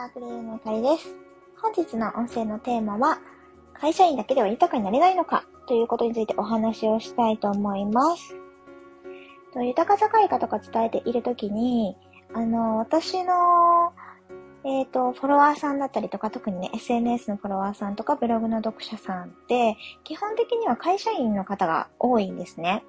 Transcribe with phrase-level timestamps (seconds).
[0.00, 1.14] パークレーのゆかりです。
[1.60, 3.18] 本日の音声のテーマは、
[3.74, 8.34] 会社員だけでは豊かになれないのかということについてお話をしたいと思います。
[9.54, 11.98] 豊かさ会課とか伝えているときに、
[12.32, 13.34] あの、私の
[14.62, 22.84] えっ、ー、と、フォロワーさんだったりとか、特にね、SNS のフォロワーさんとか、ブログの読者さんって、基本的には会社員の方が多いんですね。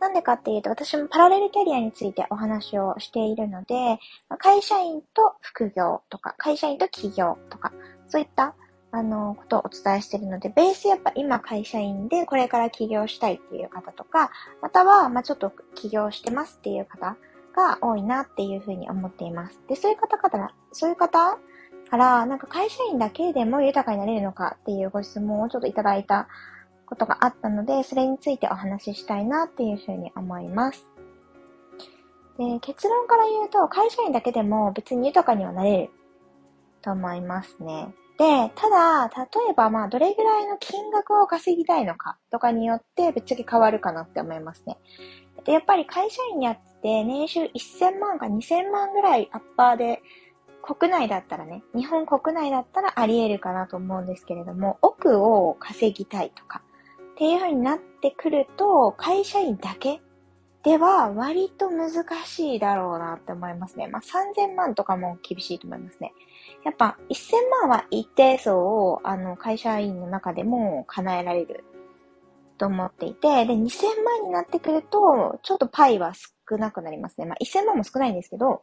[0.00, 3.98] なんでかっていうと、私もパラレルキャリアについてお話をしているので、
[4.38, 7.72] 会社員と副業とか、会社員と企業とか、
[8.08, 8.54] そういった、
[8.92, 14.30] あの、ことをお伝えしているので、ベースやっぱ今会社員でこれから起業したいっていう方とか、
[14.62, 17.16] または、まあちょっと起業してますっていう方、
[17.56, 19.58] が多いなっていうふうに思っています。
[19.68, 21.38] で、そういう方々、そういう方
[21.90, 26.28] から、なんか会社員だけでも豊かになれるのかっていうご質問をちょっといただいた
[26.84, 30.86] ことがあったので、それについてお話ししたいなっていうふうに思います。
[32.38, 35.90] で、結論から言うと、会社員だけでも別に豊かにはなれる
[36.82, 37.94] と思いますね。
[38.18, 44.78] で、ただ、例えばまあ、どれぐらいの金額を稼ぎたいのかとかによってぶっちゃけ変わるかなって思いますね。
[45.44, 50.02] で、やっぱり会社員やって年収1000万か2000万ぐらいアッパーで、
[50.62, 56.62] 国内だったらね、日本国内だったらあり得るかなと思うんですけれども、奥を稼ぎたいとか、
[57.12, 60.00] っていう風になってくると、会社員だけ
[60.62, 63.86] では割と難しいだろうなって思いますね。
[63.86, 66.12] まあ、3000万とかも厳しいと思いますね。
[66.64, 71.64] やっぱ1000万は一定層をあの会社員の中でも叶えられる
[72.58, 77.26] と思っていて、で、2000万になってくると、ちょっとパイは少なくなりますね。
[77.26, 78.62] まあ、1000万も少ないんですけど、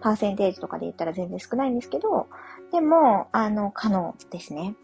[0.00, 2.26] パーセンテージとかで言ったら全然少ないんですけど、
[2.72, 4.74] でも、あの、可能ですね。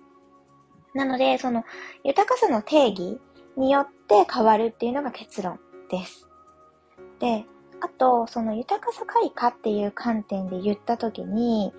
[0.95, 1.65] なので、その、
[2.05, 3.21] 豊かさの定義
[3.57, 5.59] によって変わるっていうのが結論
[5.91, 6.29] です。
[7.19, 7.45] で、
[7.81, 11.73] あと、その豊かさ開花っていう観点で言ったときに、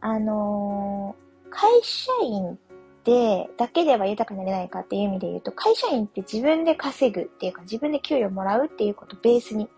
[0.00, 2.58] あのー、会社員
[3.06, 9.68] で、だけでは豊かになれないかっていう意味で言うと、会社員って自分で稼ぐっていうか、自分で給与もらうっていうことをベースに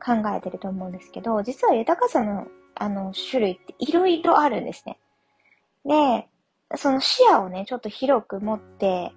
[0.00, 2.46] 考えてると思うんですけど、実は豊かさの、
[2.76, 4.96] あの、種類っていろいろあるんですね。
[5.84, 6.28] で、
[6.76, 9.10] その視野をね、ちょっと広く持って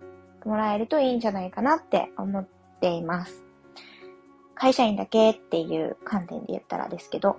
[0.43, 2.47] もらえるといいんじゃないかなって思っ
[2.79, 3.43] ています。
[4.55, 7.37] 会社員だけっていう観点で言ったらですけど、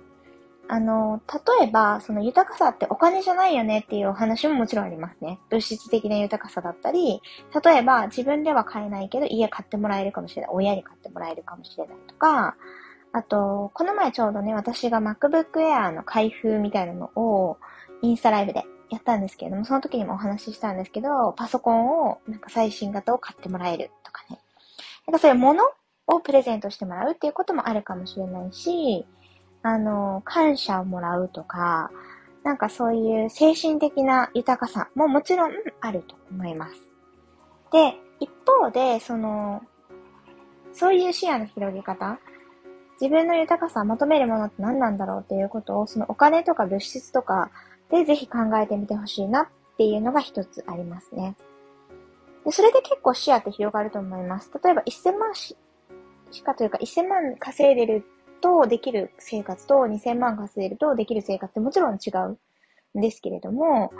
[0.69, 1.21] あの、
[1.59, 5.39] 例えば、その豊かさってお金じゃないよねっていうお話ももちろんありますね。
[5.49, 7.21] 物質的な豊かさだったり、
[7.63, 10.51] 例えば自分では買えないけど家買ってもらえるかもしれない。
[10.53, 12.55] 親に買ってもらえるかもしれないとか、
[13.11, 17.57] あと、この前ちょうどね、私が MacBook Air の開封みたいなのを
[18.01, 24.39] インスタライブでやったんですけれども、その時にもお話ししたんですけど、パソコンを、なんか最新型を買ってもらえるとかね。
[25.05, 25.63] なんかそういうもの
[26.07, 29.05] をプレゼントしてもらうっていうこともあるかもしれないし、
[29.63, 31.89] あの、感謝をもらうとか、
[32.43, 36.75] なんかそういう精神的な豊かさももちろんあると思います。
[37.71, 39.63] で、一方で、その、
[40.73, 42.19] そういう視野の広げ方、
[42.99, 47.49] 自分の豊かさを求めるものって何なんだろうっていうことを、そのお金とか物質とか
[47.89, 49.47] でぜひ考えてみてほしいなっ
[49.77, 51.35] ていうのが一つありますね。
[52.45, 54.51] でそれで結構視野って広がると思います。
[54.61, 55.55] 例えば1000万し
[56.43, 58.05] かというか1000万稼いでる
[58.43, 62.11] とできる生活と2000万稼いるとできる生活ってもちろん違
[62.93, 63.93] うんですけれども、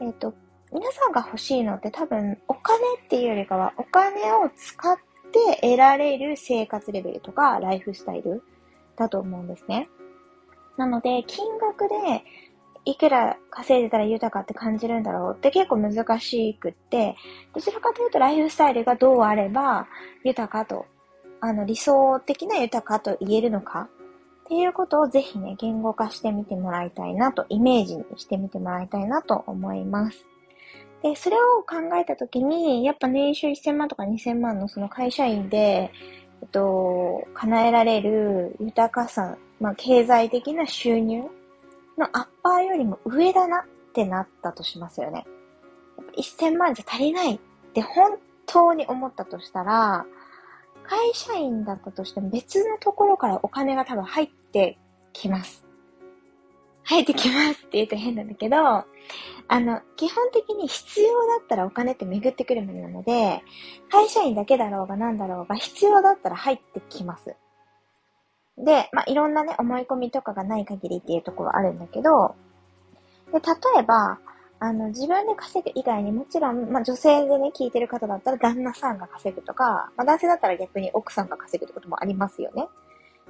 [0.00, 0.34] えっ、ー、と、
[0.72, 4.96] 皆さんが欲しいのって多分お金っていうよりかはお金を使っ
[5.30, 8.42] て得られる生活レベルとかライフスタイル
[8.96, 9.88] だと思うんですね。
[10.78, 12.24] なので、金額で
[12.86, 17.14] いくら稼いでたら豊かって感じるんだろうって結構難しくって、
[17.54, 19.86] どちらかというとライフスタイルがどうあれば
[20.24, 20.86] 豊かと
[21.40, 23.88] あの、理想的な豊かと言えるのか？
[24.46, 30.26] っていうことをぜひね、言語化してみてもらいたいなと、イメージにしてみてもらいたいなと思います。
[31.02, 35.90] で、それを考えたときに、やっぱ年収1000万とか2000万のその会社員で、
[36.42, 41.24] えっと、叶えられる豊かさ、まあ、経済的な収入
[41.98, 43.62] のアッパーよりも上だなっ
[43.92, 45.24] てなったとしますよね。
[46.16, 47.38] 1000万じゃ足りないっ
[47.72, 50.06] て本当に思ったとしたら、
[50.86, 54.78] 会社員だったとしても別のところからお金が多分入って
[55.12, 55.64] きます。
[56.84, 58.84] 入ってきますって言うと変なんだけど、あ
[59.60, 63.42] の、基本的に必要だったらお金って巡ってくるものなので、
[63.90, 67.34] 会社員だけだろうが何だろうが必要だったら入ってきます。
[68.58, 72.34] で、まあ、いろんなね、思い込みとかがない限りっていうところあるんだけど、
[73.32, 74.18] で、例えば、
[74.58, 82.68] あの、自分で稼ぐ以外にもちろん、まあ、女性でね、聞いてる方だったら旦那さんが稼ぐとか、まあ、男性だったら逆に奥さんが稼ぐってこともありますよね。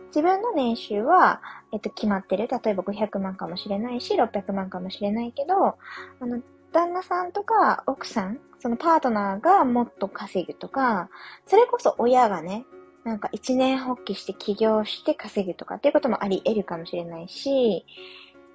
[0.08, 1.42] 自分の年収は、
[1.72, 2.48] えっと、決まってる。
[2.48, 5.76] 例えば500万かもしれないし、600万かもしれないけど、あ
[6.20, 6.40] の、
[6.72, 11.08] 旦那さんとか奥さん、そのパートナーがもっと稼ぐとか、
[11.46, 12.66] それこそ親がね、
[13.04, 17.86] なんか一年発起して起業して稼ぐとかっていうこともあり得るかもしれないし、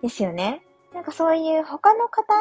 [0.01, 0.63] ですよね。
[0.94, 2.33] なんかそういう他の方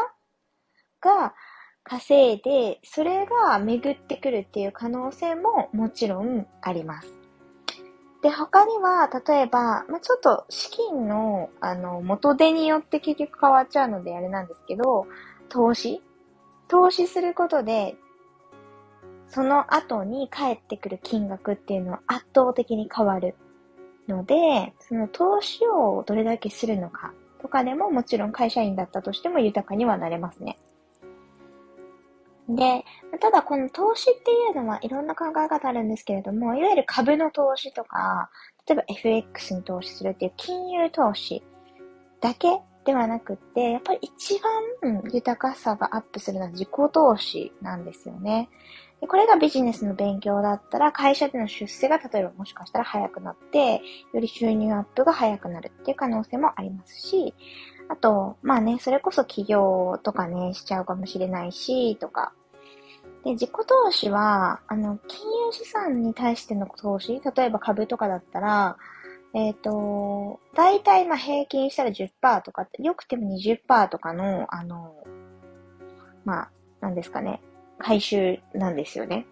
[1.00, 1.34] が
[1.82, 7.08] 稼いで、それが巡ってくるっていう可能性ももちろんあります。
[8.22, 15.06] で、他には、例えば、まあ、ちょっと資金の、あの、元手によって結局変わっちゃうのであれなんですけど、
[15.48, 16.02] 投資
[16.68, 17.96] 投資することで、
[19.26, 23.34] その後に返ってくる金額っていうのは圧倒的に変わる
[24.06, 30.58] ので、その投資をどれだけするのかとかでももちろん会社員だったとしても豊かにはなれますね。
[32.56, 32.84] で、
[33.20, 38.30] ただこの投資っていうのはいろんな考え方あるんですけれども、いわゆる株の投資とか、
[38.66, 41.42] 例えば FX に投資するっていう金融投資
[42.20, 48.48] だけではなくって、やっぱり一番豊かさがアップするのは自己投資なんですよね。
[49.00, 53.80] でこれがビジネスの勉強だったら、会社での出世が例えばもしかしたら早くなって、
[54.12, 57.34] より収入アップが早くなるっていう可能性もありますし、
[57.88, 62.32] あと、まあね、それこそ起業とかね、しちゃうかもしれないし、とか。
[63.24, 68.76] で、自己投資は、あの、金融資産に対しての投資、例えば株とかだったら、
[69.34, 74.94] えっ、ー、と、大体まあ平均したら10%とか、よくても20%とかの、あの、
[76.24, 76.50] まあ、
[76.80, 77.40] なんですかね、
[77.78, 79.26] 回収なんですよね。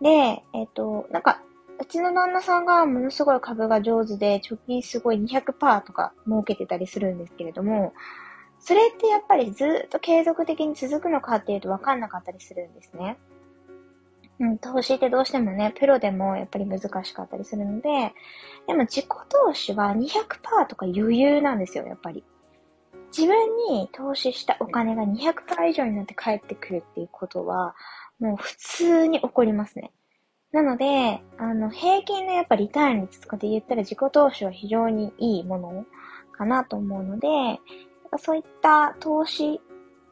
[0.00, 1.42] で、えっ、ー、と、なんか、
[1.80, 7.92] うちの旦那さんがものすごい株が上手で、貯金すごい200%とか儲けてたりするんですけれども、
[8.60, 13.16] それってやっぱりずっと継続的に続くのかっていうと分かんなかったりするんですね。
[14.40, 18.14] うん、投資ってどうしてもね、プロでもやっぱり難しかったりするので、
[18.66, 22.24] でも自己投資は200%とか余裕なんですよ、やっぱり。
[23.16, 27.74] 自分に投資したお金が200%以上になって帰ってくるっていうことは、
[28.20, 29.92] もう普通に起こりますね。
[30.52, 35.84] なので、あの、平均のやっぱリターン率とかで言ったら自己投資は非常にいいもの
[36.32, 37.28] かなと思うので、
[38.16, 39.60] そういった投資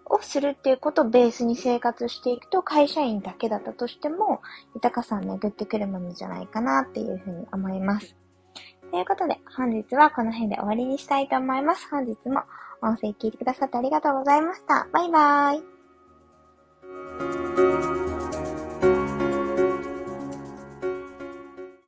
[0.04, 4.40] をするっていうことをベースに生活していくと、会社員だけだったとしても、
[4.74, 8.14] 豊かさを巡ってくるものじゃないかなっていうふうに思います。
[8.90, 11.88] ということで、本日はこの辺で終わりにしたいと思います。
[11.90, 12.42] 本日も
[12.82, 14.86] 音声聞いてくださってありがとうございました。
[14.92, 17.75] バイバーイ。